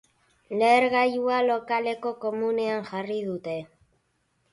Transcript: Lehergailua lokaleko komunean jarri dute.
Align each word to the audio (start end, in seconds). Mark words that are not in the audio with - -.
Lehergailua 0.61 1.35
lokaleko 1.49 2.13
komunean 2.23 2.87
jarri 2.89 3.19
dute. 3.29 3.55